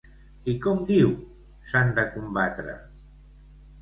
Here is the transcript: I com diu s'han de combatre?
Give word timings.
I 0.53 0.55
com 0.63 0.79
diu 0.91 1.11
s'han 1.73 1.93
de 1.99 2.07
combatre? 2.17 2.77